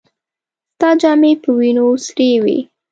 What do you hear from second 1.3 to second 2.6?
په وينو سرې وې.